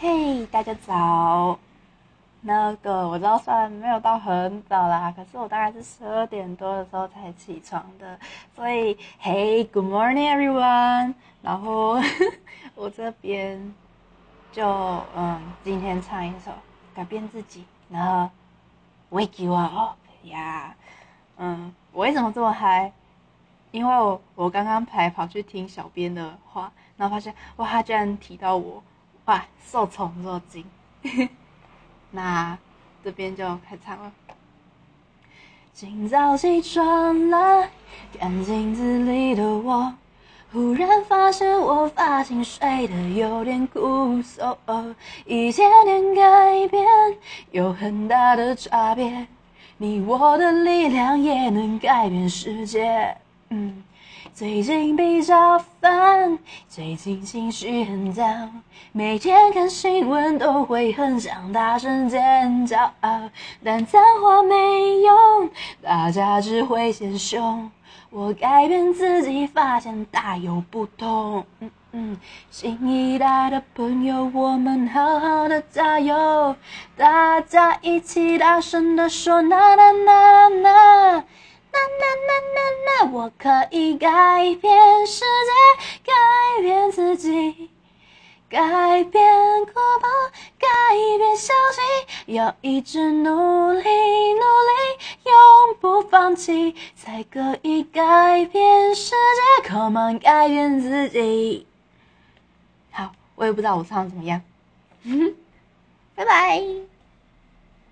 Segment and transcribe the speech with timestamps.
[0.00, 1.58] 嘿，大家早。
[2.42, 8.16] 那个我知道，虽然没有到很早啦，可是我大概是十二点多的时候才起床的。
[8.54, 11.14] 所以，Hey，Good morning everyone。
[11.42, 11.98] 然后
[12.76, 13.74] 我这边
[14.52, 14.64] 就
[15.16, 16.52] 嗯，今天唱一首
[16.94, 17.62] 《改变自己》，
[17.92, 18.30] 然后
[19.10, 20.76] Wake you up 呀。
[21.38, 22.92] 嗯，我为什么这么嗨？
[23.72, 28.80] 因为我我刚刚才跑去听小编的话，然后发现哇，他居然提到我。
[29.28, 30.64] 哇，受宠若惊。
[32.10, 32.56] 那
[33.04, 34.10] 这边就开唱了。
[35.74, 37.68] 今早起床了，
[38.18, 39.92] 看镜子里的我，
[40.50, 44.56] 忽然发现我发型睡得有点枯瘦，
[45.26, 46.86] 一点点改变
[47.50, 49.26] 有很大的差别，
[49.76, 53.14] 你我的力量也能改变世界。
[53.50, 53.84] 嗯。
[54.38, 56.38] 最近比较烦，
[56.68, 58.48] 最近情绪很 down，
[58.92, 62.88] 每天看新闻都会很想大声尖叫，
[63.64, 64.54] 但脏话没
[65.00, 65.50] 用，
[65.82, 67.68] 大家只会嫌凶。
[68.10, 71.44] 我改变自己，发现大有不同。
[72.48, 76.54] 新一代的朋友，我们好好的加油，
[76.96, 79.42] 大家一起大声的说。
[79.42, 80.68] 呐呐呐呐呐！
[83.28, 87.68] 我可以改变世界，改变自己，
[88.48, 90.10] 改变过往，
[90.58, 90.66] 改
[91.18, 94.72] 变消息，要一直努力，努力，
[95.24, 99.68] 永不放弃，才可以改变世界。
[99.68, 101.66] Come on，改变自己。
[102.90, 104.40] 好，我也不知道我唱的怎么样。
[106.14, 106.64] 拜拜。